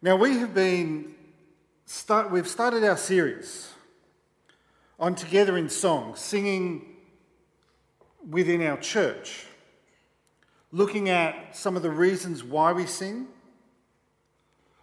[0.00, 1.12] Now, we have been,
[1.84, 3.72] start, we've started our series
[4.96, 6.94] on Together in Song, singing
[8.30, 9.46] within our church,
[10.70, 13.26] looking at some of the reasons why we sing,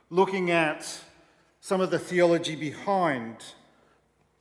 [0.10, 0.86] looking at
[1.62, 3.38] some of the theology behind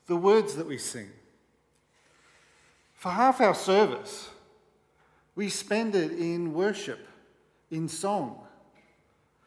[0.09, 1.11] the words that we sing.
[2.95, 4.29] For half our service,
[5.37, 7.07] we spend it in worship,
[7.71, 8.44] in song.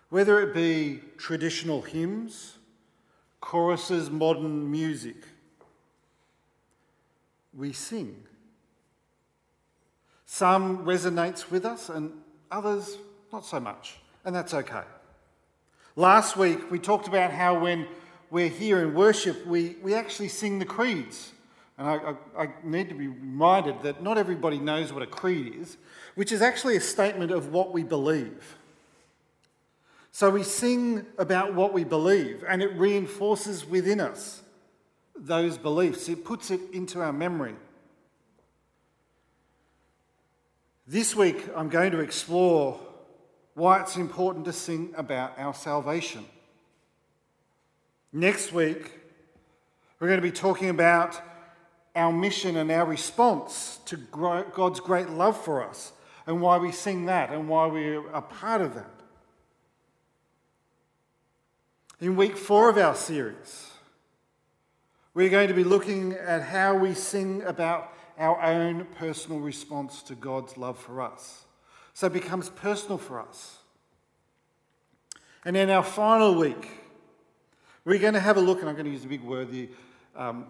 [0.10, 2.58] Whether it be traditional hymns,
[3.42, 5.18] choruses, modern music,
[7.54, 8.24] we sing.
[10.26, 12.12] Some resonates with us and
[12.52, 12.98] others
[13.34, 14.84] not so much, and that's okay.
[15.96, 17.88] Last week we talked about how when
[18.30, 21.32] we're here in worship, we, we actually sing the creeds.
[21.78, 21.96] And I,
[22.38, 25.78] I, I, need to be reminded that not everybody knows what a creed is,
[26.16, 28.58] which is actually a statement of what we believe.
[30.18, 34.42] So we sing about what we believe, and it reinforces within us
[35.16, 37.54] those beliefs, it puts it into our memory.
[40.88, 42.80] This week, I'm going to explore
[43.54, 46.26] why it's important to sing about our salvation.
[48.12, 49.00] Next week,
[50.00, 51.22] we're going to be talking about
[51.96, 55.92] our mission and our response to God's great love for us
[56.26, 58.97] and why we sing that and why we're a part of that.
[62.00, 63.72] In week four of our series,
[65.16, 70.14] we're going to be looking at how we sing about our own personal response to
[70.14, 71.46] God's love for us.
[71.96, 73.58] So it becomes personal for us.
[75.44, 76.70] And in our final week,
[77.84, 79.50] we're going to have a look, and I'm going to use a big word,
[80.16, 80.46] um,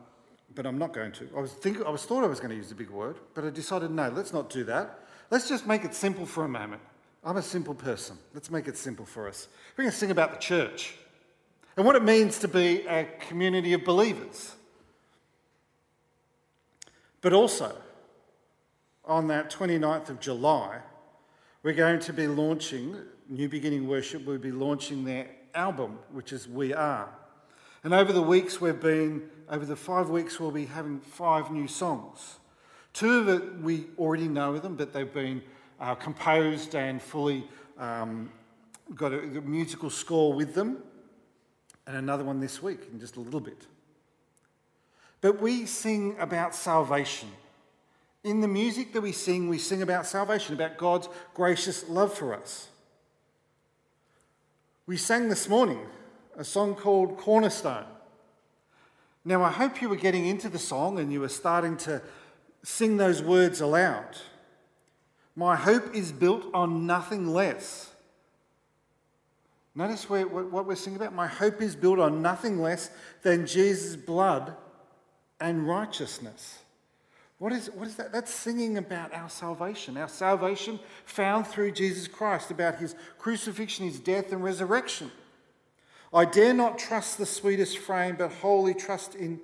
[0.54, 1.30] but I'm not going to.
[1.34, 3.46] I was, think, I was thought I was going to use a big word, but
[3.46, 5.00] I decided no, let's not do that.
[5.32, 6.82] Let's just make it simple for a moment.
[7.24, 8.18] I'm a simple person.
[8.34, 9.48] Let's make it simple for us.
[9.78, 10.96] We're going to sing about the church
[11.78, 14.56] and what it means to be a community of believers.
[17.22, 17.78] But also,
[19.06, 20.80] on that 29th of July,
[21.62, 22.98] we're going to be launching,
[23.30, 27.10] New Beginning Worship We'll be launching their album, which is We Are.
[27.84, 31.68] And over the weeks, we've been, over the five weeks, we'll be having five new
[31.68, 32.40] songs.
[32.92, 35.44] Two of it we already know them, but they've been
[35.80, 38.32] uh, composed and fully um,
[38.96, 40.82] got a, a musical score with them
[41.88, 43.66] and another one this week in just a little bit.
[45.22, 47.30] But we sing about salvation.
[48.24, 52.36] In the music that we sing, we sing about salvation, about God's gracious love for
[52.36, 52.68] us.
[54.86, 55.80] We sang this morning
[56.38, 57.86] a song called Cornerstone.
[59.26, 62.02] Now, I hope you were getting into the song and you were starting to
[62.64, 64.18] sing those words aloud.
[65.36, 67.92] My hope is built on nothing less
[69.78, 71.14] Notice where, what we're singing about.
[71.14, 72.90] My hope is built on nothing less
[73.22, 74.56] than Jesus' blood
[75.40, 76.58] and righteousness.
[77.38, 78.12] What is, what is that?
[78.12, 84.00] That's singing about our salvation, our salvation found through Jesus Christ, about his crucifixion, his
[84.00, 85.12] death, and resurrection.
[86.12, 89.40] I dare not trust the sweetest frame, but wholly trust in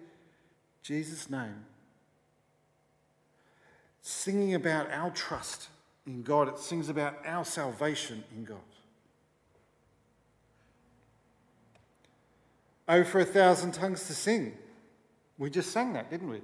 [0.82, 1.64] Jesus' name.
[4.02, 5.68] Singing about our trust
[6.08, 8.58] in God, it sings about our salvation in God.
[12.94, 14.54] Oh, for a thousand tongues to sing.
[15.40, 16.42] We just sang that, didn't we?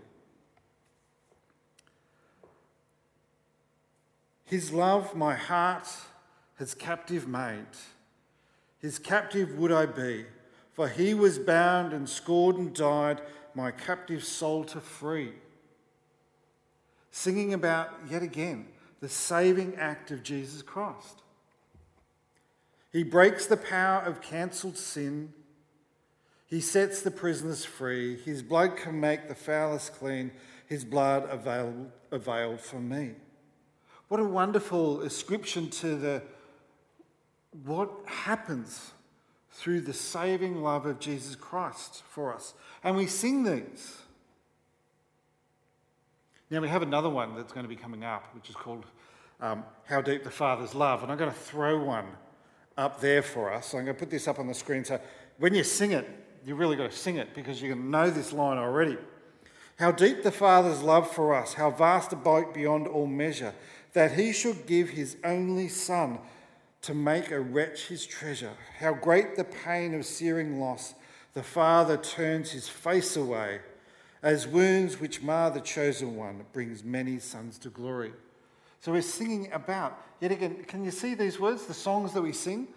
[4.45, 5.87] His love my heart
[6.57, 7.67] has captive made.
[8.79, 10.25] His captive would I be,
[10.73, 13.21] for he was bound and scored and died,
[13.53, 15.33] my captive soul to free.
[17.11, 18.65] Singing about, yet again,
[19.01, 21.21] the saving act of Jesus Christ.
[22.91, 25.33] He breaks the power of cancelled sin
[26.49, 28.17] he sets the prisoners free.
[28.17, 30.31] His blood can make the foulest clean.
[30.65, 33.11] His blood availed, availed for me.
[34.07, 36.23] What a wonderful ascription to the
[37.65, 38.91] what happens
[39.51, 42.53] through the saving love of Jesus Christ for us.
[42.83, 43.97] And we sing these.
[46.49, 48.85] Now, we have another one that's going to be coming up, which is called
[49.39, 51.03] um, How Deep the Father's Love.
[51.03, 52.07] And I'm going to throw one
[52.77, 53.67] up there for us.
[53.67, 54.83] So I'm going to put this up on the screen.
[54.83, 54.99] So
[55.37, 56.07] when you sing it,
[56.49, 58.97] you really got to sing it because you can know this line already.
[59.77, 63.53] How deep the Father's love for us, how vast a boat beyond all measure,
[63.93, 66.17] that he should give his only Son
[66.81, 68.53] to make a wretch his treasure.
[68.79, 70.95] How great the pain of searing loss,
[71.35, 73.59] the Father turns his face away,
[74.23, 78.11] as wounds which mar the chosen one brings many sons to glory.
[78.79, 82.33] So we're singing about, yet again, can you see these words, the songs that we
[82.33, 82.67] sing?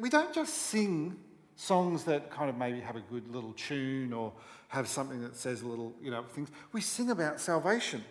[0.00, 1.18] We don't just sing
[1.60, 4.32] songs that kind of maybe have a good little tune or
[4.68, 6.48] have something that says a little, you know, things.
[6.72, 8.02] We sing about salvation,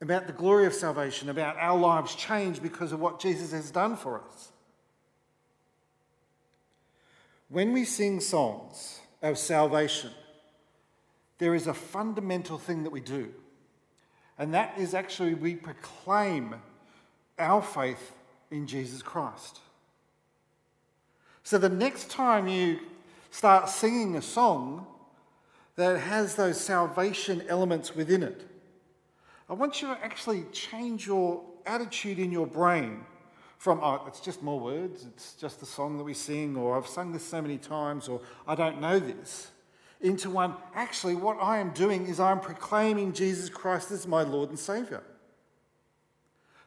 [0.00, 3.96] about the glory of salvation, about our lives change because of what Jesus has done
[3.96, 4.52] for us.
[7.48, 10.10] When we sing songs of salvation,
[11.38, 13.32] there is a fundamental thing that we do,
[14.38, 16.54] and that is actually we proclaim
[17.36, 18.12] our faith
[18.52, 19.58] in Jesus Christ.
[21.48, 22.78] So the next time you
[23.30, 24.86] start singing a song
[25.76, 28.42] that has those salvation elements within it,
[29.48, 33.00] I want you to actually change your attitude in your brain
[33.56, 36.86] from, oh, it's just more words, it's just a song that we sing, or I've
[36.86, 39.50] sung this so many times, or I don't know this,
[40.02, 44.50] into one, actually, what I am doing is I'm proclaiming Jesus Christ as my Lord
[44.50, 45.02] and Saviour.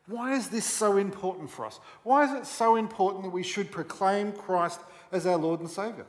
[0.08, 1.80] Why is this so important for us?
[2.04, 4.80] Why is it so important that we should proclaim Christ
[5.12, 6.06] as our Lord and Saviour?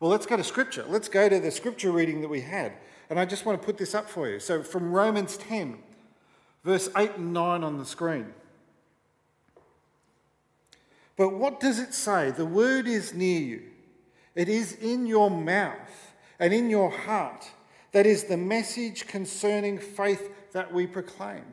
[0.00, 0.84] Well, let's go to Scripture.
[0.88, 2.74] Let's go to the Scripture reading that we had.
[3.08, 4.38] And I just want to put this up for you.
[4.38, 5.78] So, from Romans 10,
[6.62, 8.32] verse 8 and 9 on the screen.
[11.16, 12.30] But what does it say?
[12.30, 13.62] The word is near you,
[14.34, 17.48] it is in your mouth and in your heart.
[17.92, 21.44] That is the message concerning faith that we proclaim.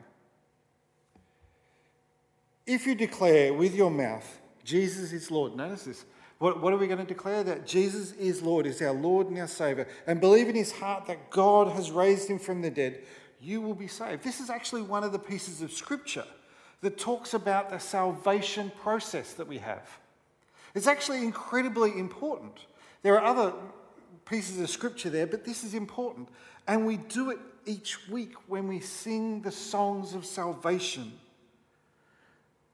[2.66, 6.04] If you declare with your mouth, Jesus is Lord, notice this.
[6.38, 7.44] What, what, are we going to declare?
[7.44, 11.06] That Jesus is Lord, is our Lord and our Saviour, and believe in his heart
[11.06, 13.02] that God has raised him from the dead,
[13.40, 14.22] you will be saved.
[14.22, 16.24] This is actually one of the pieces of scripture
[16.80, 19.88] that talks about the salvation process that we have.
[20.74, 22.66] It's actually incredibly important.
[23.02, 23.52] There are other
[24.24, 26.28] pieces of scripture there, but this is important.
[26.66, 31.12] And we do it each week when we sing the songs of salvation.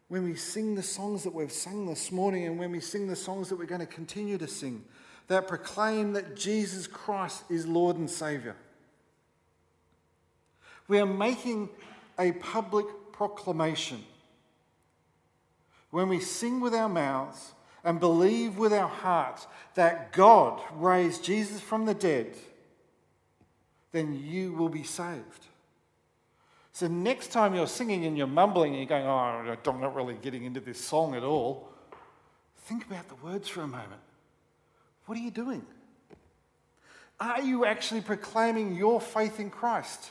[0.09, 3.17] When we sing the songs that we've sung this morning, and when we sing the
[3.17, 4.85] songs that we're going to continue to sing,
[5.29, 8.57] that proclaim that Jesus Christ is Lord and Saviour.
[10.89, 11.69] We are making
[12.19, 14.03] a public proclamation.
[15.91, 17.53] When we sing with our mouths
[17.85, 22.35] and believe with our hearts that God raised Jesus from the dead,
[23.93, 25.48] then you will be saved.
[26.79, 30.15] So, next time you're singing and you're mumbling and you're going, Oh, I'm not really
[30.15, 31.69] getting into this song at all,
[32.67, 34.01] think about the words for a moment.
[35.07, 35.67] What are you doing?
[37.19, 40.11] Are you actually proclaiming your faith in Christ?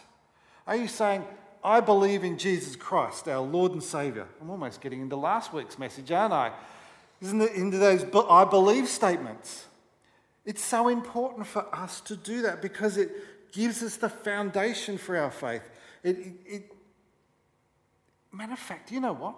[0.67, 1.23] Are you saying,
[1.63, 4.27] I believe in Jesus Christ, our Lord and Saviour.
[4.41, 6.51] I'm almost getting into last week's message, aren't I?
[7.21, 9.67] Isn't it into those I believe statements?
[10.43, 15.15] It's so important for us to do that because it gives us the foundation for
[15.15, 15.63] our faith.
[16.03, 16.71] It, it, it,
[18.31, 19.35] matter of fact, you know what?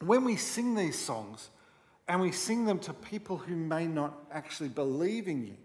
[0.00, 1.50] When we sing these songs
[2.06, 5.56] and we sing them to people who may not actually believe in you,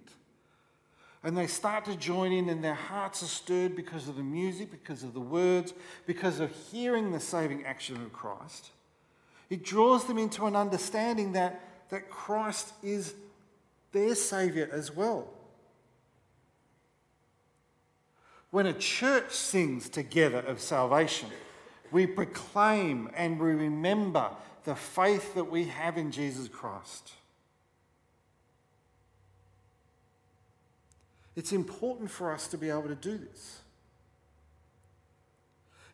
[1.23, 4.71] and they start to join in, and their hearts are stirred because of the music,
[4.71, 5.73] because of the words,
[6.05, 8.69] because of hearing the saving action of Christ.
[9.49, 13.15] It draws them into an understanding that, that Christ is
[13.91, 15.27] their Saviour as well.
[18.51, 21.29] When a church sings together of salvation,
[21.91, 24.31] we proclaim and we remember
[24.63, 27.13] the faith that we have in Jesus Christ.
[31.35, 33.61] It's important for us to be able to do this.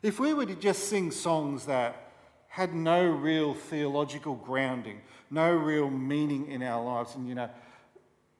[0.02, 2.12] If we were to just sing songs that
[2.48, 5.00] had no real theological grounding,
[5.30, 7.50] no real meaning in our lives, and you know,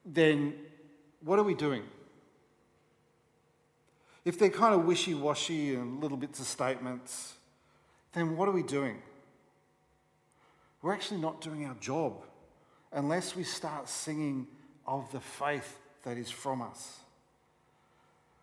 [0.05, 0.53] then
[1.21, 1.83] what are we doing?
[4.27, 7.35] If they're kind of wishy washy and little bits of statements,
[8.11, 9.01] then what are we doing?
[10.81, 12.25] We're actually not doing our job
[12.91, 14.45] unless we start singing
[14.85, 16.97] of the faith that is from us.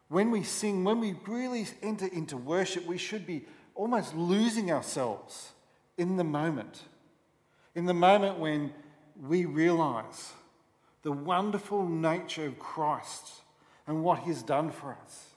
[0.08, 5.52] When we sing, when we really enter into worship, we should be almost losing ourselves
[5.98, 6.80] in the moment.
[7.74, 8.72] In the moment when
[9.22, 10.32] we realize
[11.02, 13.32] the wonderful nature of Christ
[13.86, 15.33] and what He's done for us.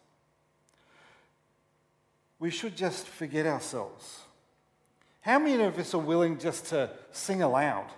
[2.40, 4.22] We should just forget ourselves.
[5.22, 7.90] How many of us are willing just to sing aloud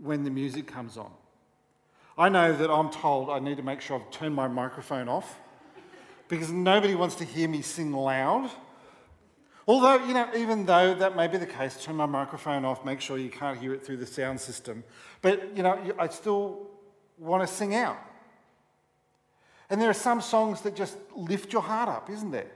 [0.00, 1.10] when the music comes on?
[2.16, 5.38] I know that I'm told I need to make sure I've turned my microphone off
[6.28, 8.50] because nobody wants to hear me sing loud.
[9.66, 13.00] Although, you know, even though that may be the case, turn my microphone off, make
[13.00, 14.84] sure you can't hear it through the sound system.
[15.22, 16.68] But, you know, I still
[17.18, 17.98] want to sing out.
[19.70, 22.50] And there are some songs that just lift your heart up, isn't there?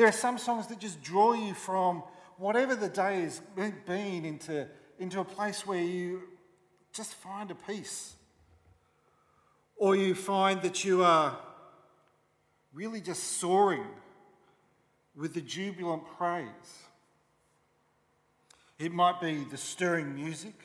[0.00, 2.02] There are some songs that just draw you from
[2.38, 4.66] whatever the day has been into
[4.98, 6.22] into a place where you
[6.90, 8.14] just find a peace.
[9.76, 11.38] Or you find that you are
[12.72, 13.84] really just soaring
[15.14, 16.46] with the jubilant praise.
[18.78, 20.58] It might be the stirring music,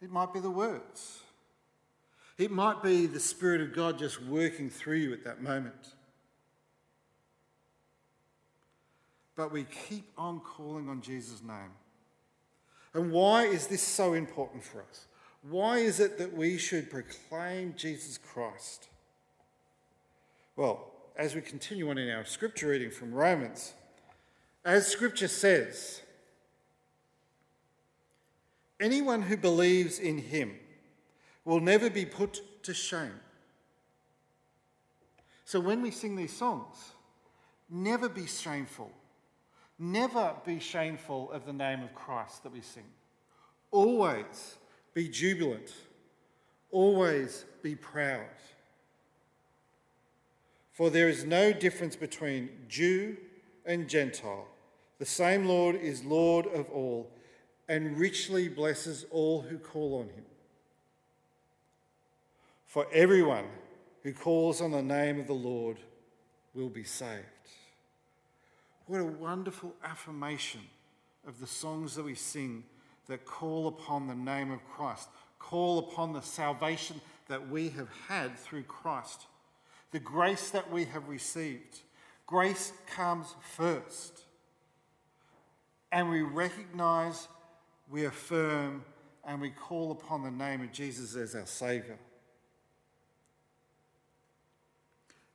[0.00, 1.18] it might be the words,
[2.38, 5.94] it might be the Spirit of God just working through you at that moment.
[9.40, 11.72] But we keep on calling on Jesus' name.
[12.92, 15.06] And why is this so important for us?
[15.48, 18.88] Why is it that we should proclaim Jesus Christ?
[20.56, 23.72] Well, as we continue on in our scripture reading from Romans,
[24.62, 26.02] as scripture says,
[28.78, 30.54] anyone who believes in him
[31.46, 33.18] will never be put to shame.
[35.46, 36.92] So when we sing these songs,
[37.70, 38.92] never be shameful.
[39.82, 42.84] Never be shameful of the name of Christ that we sing.
[43.70, 44.58] Always
[44.92, 45.72] be jubilant.
[46.70, 48.26] Always be proud.
[50.70, 53.16] For there is no difference between Jew
[53.64, 54.46] and Gentile.
[54.98, 57.10] The same Lord is Lord of all
[57.66, 60.24] and richly blesses all who call on him.
[62.66, 63.46] For everyone
[64.02, 65.78] who calls on the name of the Lord
[66.52, 67.24] will be saved.
[68.90, 70.62] What a wonderful affirmation
[71.24, 72.64] of the songs that we sing
[73.06, 78.36] that call upon the name of Christ, call upon the salvation that we have had
[78.36, 79.26] through Christ,
[79.92, 81.82] the grace that we have received.
[82.26, 84.22] Grace comes first.
[85.92, 87.28] And we recognize,
[87.88, 88.84] we affirm,
[89.24, 91.96] and we call upon the name of Jesus as our Saviour.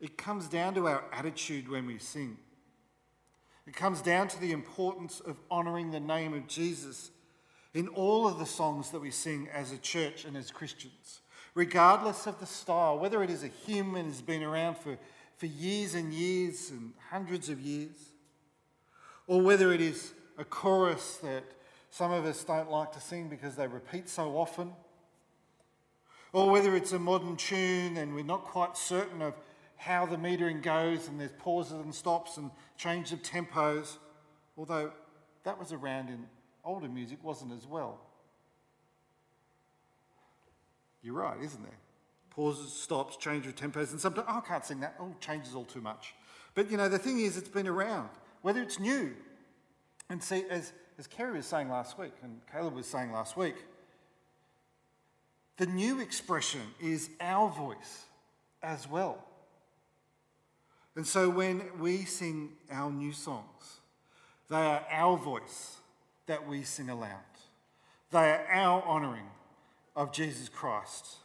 [0.02, 2.36] It comes down to our attitude when we sing.
[3.68, 7.12] It comes down to the importance of honouring the name of Jesus
[7.74, 11.22] in all of the songs that we sing as a church and as Christians,
[11.56, 14.98] regardless of the style, whether it is a hymn and has been around for,
[15.36, 18.14] for years and years and hundreds of years,
[19.28, 21.44] or whether it is a chorus that
[21.90, 24.72] some of us don't like to sing because they repeat so often,
[26.34, 29.34] or whether it's a modern tune and we're not quite certain of
[29.78, 33.98] how the metering goes and there's pauses and stops and change of tempos,
[34.58, 34.92] although
[35.44, 36.26] that was around in
[36.64, 38.00] older music, wasn't as well.
[41.02, 41.78] You're right, isn't there?
[42.32, 44.96] Pauses, stops, change of tempos, and sometimes, oh, I can't sing that.
[45.00, 46.16] Oh, changes all too much.
[46.56, 48.10] But you know, the thing is, it's been around,
[48.42, 49.14] whether it's new.
[50.10, 53.56] And see, as, as Kerry was saying last week, and Caleb was saying last week,
[55.58, 58.06] the new expression is our voice
[58.62, 59.24] as well.
[60.96, 63.80] And so when we sing our new songs,
[64.50, 65.78] they are our voice
[66.28, 67.20] that we sing aloud.
[68.12, 69.30] They are our honouring
[69.96, 71.18] of Jesus Christ.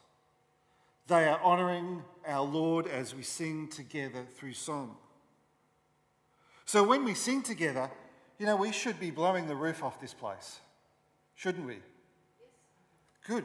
[1.06, 4.96] They are honouring our Lord as we sing together through song.
[6.64, 7.90] So when we sing together,
[8.38, 10.60] you know, we should be blowing the roof off this place,
[11.34, 11.78] shouldn't we?
[13.26, 13.44] Good.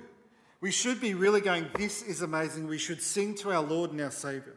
[0.62, 2.68] We should be really going, This is amazing.
[2.68, 4.56] We should sing to our Lord and our Saviour.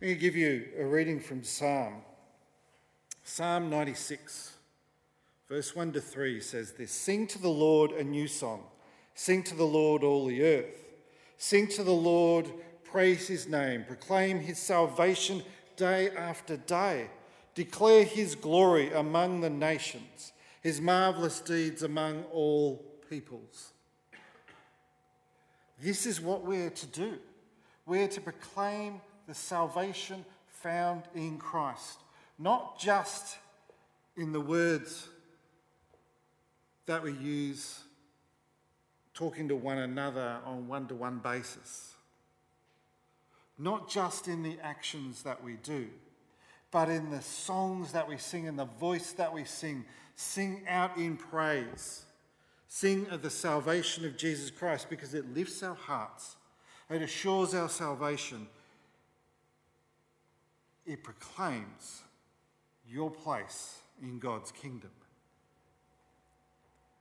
[0.00, 2.02] I'm going to give you a reading from Psalm.
[3.24, 4.52] Psalm 96,
[5.48, 8.62] verse 1 to 3 says this Sing to the Lord a new song.
[9.16, 10.84] Sing to the Lord all the earth.
[11.36, 12.48] Sing to the Lord,
[12.84, 13.82] praise his name.
[13.88, 15.42] Proclaim his salvation
[15.76, 17.10] day after day.
[17.56, 23.72] Declare his glory among the nations, his marvelous deeds among all peoples.
[25.82, 27.18] This is what we're to do.
[27.84, 31.98] We're to proclaim the salvation found in Christ,
[32.38, 33.36] not just
[34.16, 35.06] in the words
[36.86, 37.80] that we use
[39.12, 41.94] talking to one another on one to one basis,
[43.58, 45.88] not just in the actions that we do,
[46.70, 49.84] but in the songs that we sing, in the voice that we sing.
[50.16, 52.04] Sing out in praise.
[52.66, 56.36] Sing of the salvation of Jesus Christ because it lifts our hearts,
[56.90, 58.48] it assures our salvation
[60.88, 62.02] it proclaims
[62.88, 64.90] your place in God's kingdom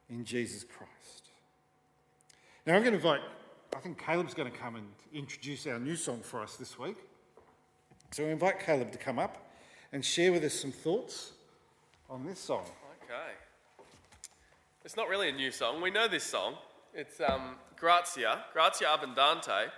[0.09, 1.29] in Jesus Christ.
[2.65, 3.21] Now, I'm going to invite,
[3.75, 6.97] I think Caleb's going to come and introduce our new song for us this week.
[8.11, 9.37] So I invite Caleb to come up
[9.93, 11.31] and share with us some thoughts
[12.09, 12.65] on this song.
[13.03, 13.31] Okay.
[14.83, 15.81] It's not really a new song.
[15.81, 16.55] We know this song.
[16.93, 19.69] It's um, Grazia, Grazia Abundante.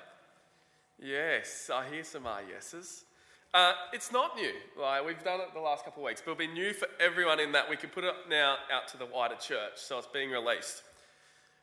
[0.99, 3.05] Yes, I hear some ah yeses.
[3.53, 4.53] Uh, it's not new.
[4.79, 7.39] Like we've done it the last couple of weeks, but it'll be new for everyone
[7.39, 9.73] in that we can put it now out to the wider church.
[9.75, 10.83] So it's being released.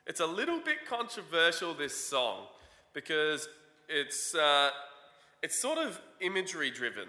[0.07, 2.47] It's a little bit controversial this song
[2.93, 3.49] because
[3.89, 4.71] it's uh,
[5.43, 7.09] it's sort of imagery driven,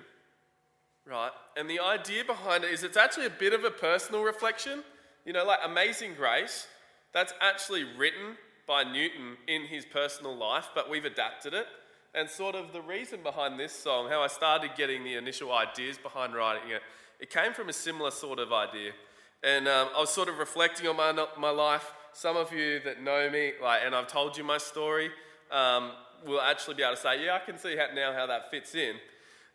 [1.07, 1.31] right?
[1.55, 4.84] And the idea behind it is it's actually a bit of a personal reflection.
[5.25, 6.67] You know, like Amazing Grace,
[7.13, 11.65] that's actually written by Newton in his personal life, but we've adapted it.
[12.15, 15.97] And sort of the reason behind this song, how I started getting the initial ideas
[15.97, 16.81] behind writing it,
[17.19, 18.91] it came from a similar sort of idea.
[19.43, 21.93] And um, I was sort of reflecting on my, my life.
[22.13, 25.11] Some of you that know me, like, and I've told you my story,
[25.51, 25.91] um,
[26.25, 28.73] will actually be able to say, yeah, I can see how, now how that fits
[28.73, 28.95] in.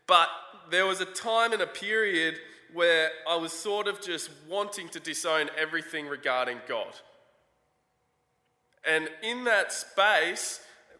[0.07, 0.29] But
[0.69, 2.35] there was a time and a period
[2.73, 6.93] where I was sort of just wanting to disown everything regarding God.
[8.85, 10.59] And in that space,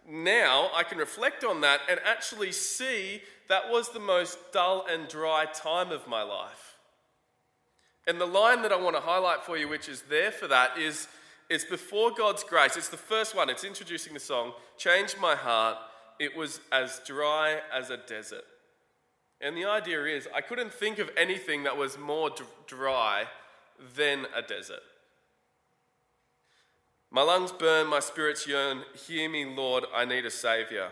[0.10, 5.07] now I can reflect on that and actually see that was the most dull and
[5.07, 6.77] dry time of my life.
[8.05, 10.77] And the line that I want to highlight for you, which is there for that,
[10.77, 11.07] is
[11.50, 12.75] it's before God's grace.
[12.75, 15.77] It's the first one, it's introducing the song, Changed My Heart.
[16.19, 18.43] It was as dry as a desert.
[19.41, 22.29] And the idea is, I couldn't think of anything that was more
[22.67, 23.25] dry
[23.95, 24.81] than a desert.
[27.13, 28.82] My lungs burn, my spirits yearn.
[29.08, 30.89] Hear me, Lord, I need a Savior.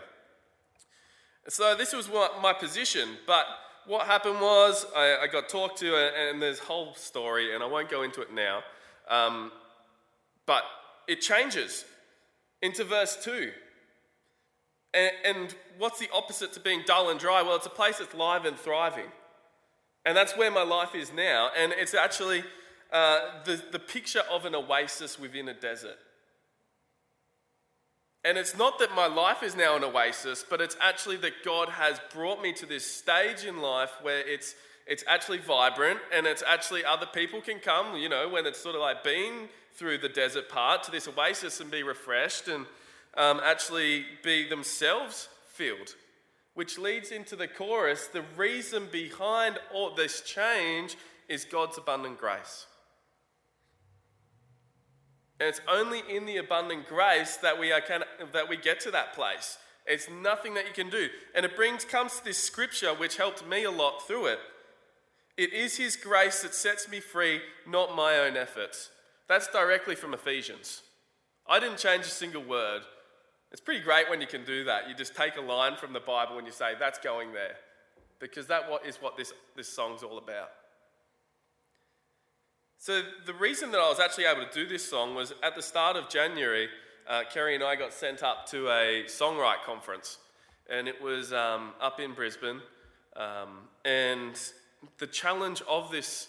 [1.48, 2.08] So, this was
[2.40, 3.44] my position, but
[3.86, 7.66] what happened was I, I got talked to, and, there's a whole story, and I
[7.66, 8.60] won't go into it now.
[9.10, 9.50] Um,
[10.46, 10.62] but
[11.08, 11.84] it changes
[12.62, 13.50] into verse 2.
[14.94, 17.42] And, and what's the opposite to being dull and dry?
[17.42, 19.10] Well, it's a place that's live and thriving.
[20.06, 21.50] And that's where my life is now.
[21.58, 22.44] And it's actually
[22.92, 25.96] uh, the, the picture of an oasis within a desert.
[28.24, 31.68] And it's not that my life is now an oasis, but it's actually that God
[31.70, 34.54] has brought me to this stage in life where it's,
[34.86, 38.76] it's actually vibrant and it's actually other people can come, you know, when it's sort
[38.76, 42.66] of like being through the desert part to this oasis and be refreshed and
[43.16, 45.96] um, actually be themselves filled.
[46.54, 50.96] Which leads into the chorus the reason behind all this change
[51.28, 52.66] is God's abundant grace.
[55.42, 58.92] And it's only in the abundant grace that we, are, can, that we get to
[58.92, 59.58] that place.
[59.86, 61.08] It's nothing that you can do.
[61.34, 64.38] And it brings comes to this scripture which helped me a lot through it.
[65.36, 68.90] It is his grace that sets me free, not my own efforts.
[69.26, 70.82] That's directly from Ephesians.
[71.48, 72.82] I didn't change a single word.
[73.50, 74.88] It's pretty great when you can do that.
[74.88, 77.56] You just take a line from the Bible and you say, that's going there.
[78.20, 80.50] Because that is what this, this song's all about.
[82.82, 85.62] So, the reason that I was actually able to do this song was at the
[85.62, 86.68] start of January,
[87.08, 90.18] uh, Kerry and I got sent up to a songwrite conference,
[90.68, 92.60] and it was um, up in Brisbane.
[93.14, 94.34] Um, and
[94.98, 96.26] the challenge of this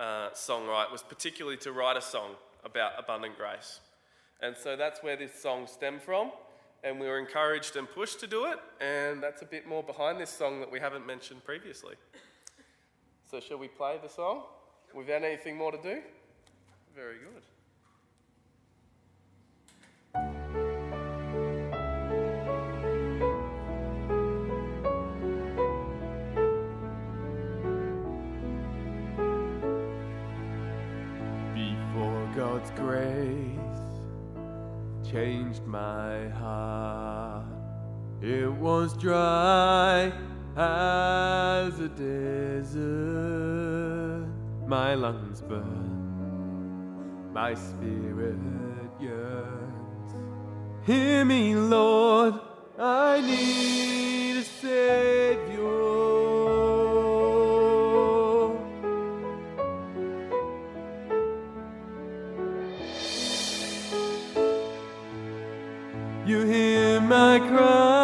[0.00, 2.30] uh, songwrite was particularly to write a song
[2.64, 3.78] about abundant grace.
[4.40, 6.32] And so that's where this song stemmed from.
[6.82, 8.58] And we were encouraged and pushed to do it.
[8.80, 11.94] And that's a bit more behind this song that we haven't mentioned previously.
[13.30, 14.42] So, shall we play the song?
[14.94, 16.00] Without anything more to do?
[16.96, 17.42] Very good.
[31.54, 33.58] Before God's grace
[35.08, 37.46] changed my heart,
[38.20, 40.12] it was dry
[40.56, 43.87] as a desert
[44.68, 48.36] my lungs burn, my spirit
[49.00, 50.12] yearns.
[50.84, 52.34] Hear me, Lord,
[52.78, 55.78] I need a Savior.
[66.26, 67.97] You hear my cry,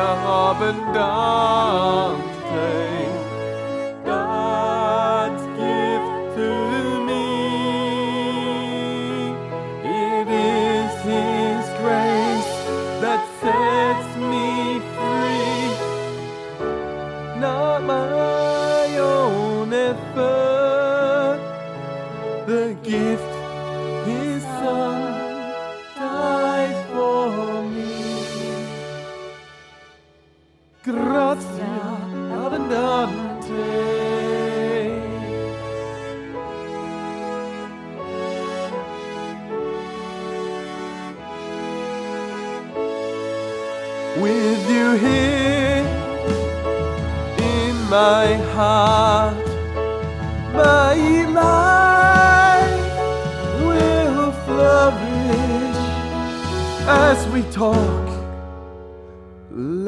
[0.00, 2.29] gratia abundante.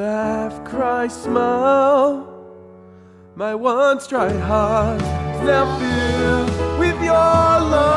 [0.02, 2.26] Laugh, cry, smile.
[3.36, 5.00] My once dry heart
[5.46, 7.14] now filled with your
[7.74, 7.91] love.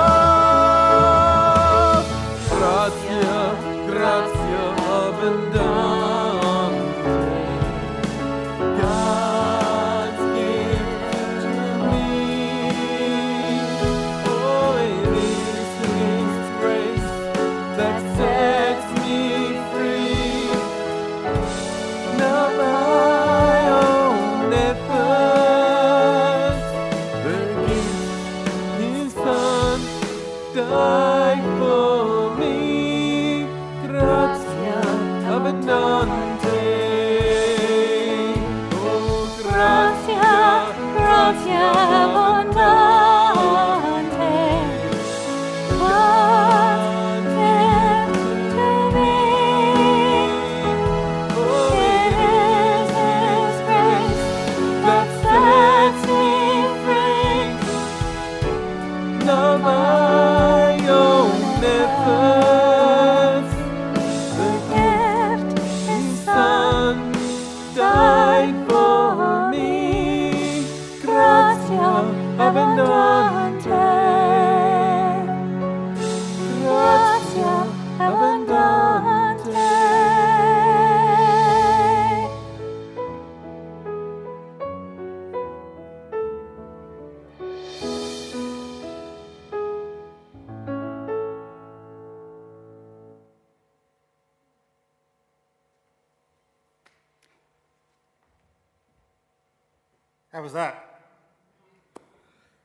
[100.36, 101.00] How was that?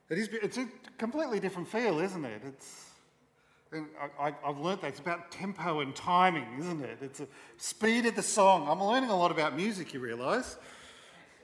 [0.08, 0.66] It is, it's a
[0.98, 2.42] completely different feel, isn't it?
[2.44, 2.86] It's,
[4.18, 6.98] I, I've learnt that it's about tempo and timing, isn't it?
[7.00, 7.28] It's a
[7.58, 8.66] speed of the song.
[8.68, 10.56] I'm learning a lot about music, you realise.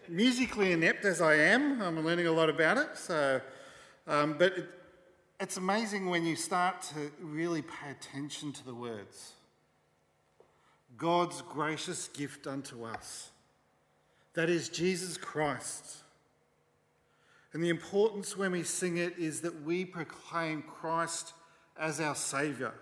[0.08, 2.96] Musically inept as I am, I'm learning a lot about it.
[2.96, 3.40] So,
[4.08, 4.68] um, but it,
[5.38, 9.34] it's amazing when you start to really pay attention to the words.
[10.96, 13.30] God's gracious gift unto us.
[14.34, 16.02] That is Jesus Christ.
[17.56, 21.32] And the importance when we sing it is that we proclaim Christ
[21.80, 22.74] as our Saviour.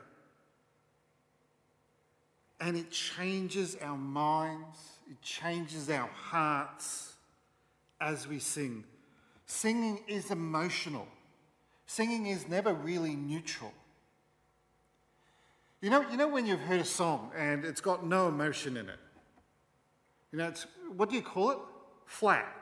[2.59, 7.13] And it changes our minds, it changes our hearts
[8.01, 8.83] as we sing.
[9.47, 11.07] Singing is emotional,
[11.87, 13.73] singing is never really neutral.
[15.83, 18.89] You know, you know when you've heard a song and it's got no emotion in
[18.89, 18.99] it?
[20.33, 21.59] You know, it's, what do you call it?
[22.07, 22.53] Flat,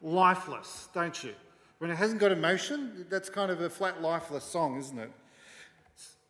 [0.00, 1.34] lifeless, don't you?
[1.78, 5.10] When it hasn't got emotion, that's kind of a flat, lifeless song, isn't it?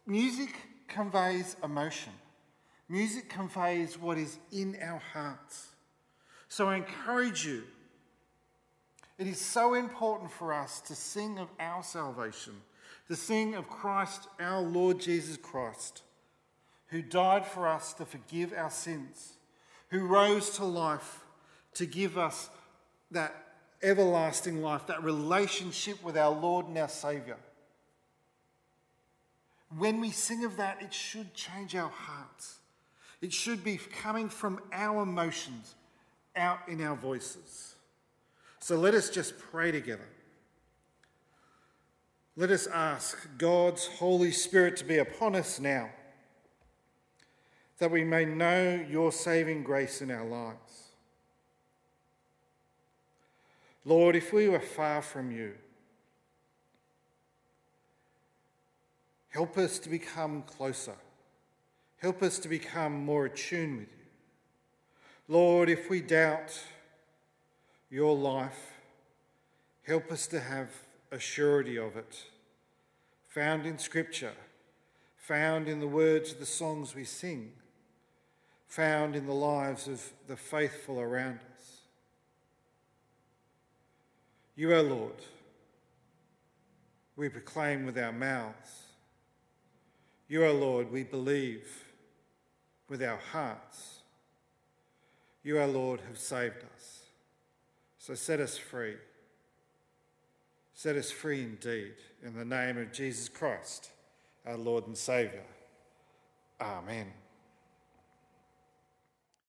[0.06, 0.54] Music
[0.88, 2.12] conveys emotion.
[2.88, 5.68] Music conveys what is in our hearts.
[6.48, 7.62] So I encourage you.
[9.18, 12.54] It is so important for us to sing of our salvation,
[13.08, 16.02] to sing of Christ, our Lord Jesus Christ,
[16.88, 19.34] who died for us to forgive our sins,
[19.90, 21.24] who rose to life
[21.74, 22.48] to give us
[23.10, 23.47] that
[23.82, 27.36] everlasting life, that relationship with our Lord and our Saviour.
[29.76, 32.58] When we sing of that, it should change our hearts.
[33.20, 35.74] It should be coming from our emotions
[36.36, 37.74] out in our voices.
[38.60, 40.08] So let us just pray together.
[42.36, 45.90] Let us ask God's Holy Spirit to be upon us now,
[47.78, 50.67] that we may know your saving grace in our lives.
[53.88, 55.54] Lord, if we were far from you,
[59.30, 60.96] help us to become closer.
[61.96, 64.04] Help us to become more attuned with you.
[65.26, 66.62] Lord, if we doubt
[67.90, 68.72] your life,
[69.86, 70.68] help us to have
[71.10, 72.24] a surety of it,
[73.26, 74.34] found in Scripture,
[75.16, 77.52] found in the words of the songs we sing,
[78.66, 81.47] found in the lives of the faithful around us.
[84.58, 85.14] You, our Lord,
[87.14, 88.86] we proclaim with our mouths.
[90.26, 91.84] You, O Lord, we believe
[92.88, 94.00] with our hearts.
[95.44, 97.02] You, O Lord, have saved us.
[97.98, 98.96] So set us free.
[100.74, 101.94] Set us free indeed.
[102.24, 103.90] In the name of Jesus Christ,
[104.44, 105.46] our Lord and Saviour.
[106.60, 107.06] Amen.